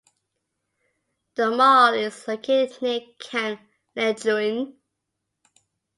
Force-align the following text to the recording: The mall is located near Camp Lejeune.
The 1.35 1.51
mall 1.51 1.93
is 1.93 2.27
located 2.27 2.81
near 2.81 3.01
Camp 3.19 3.61
Lejeune. 3.95 4.77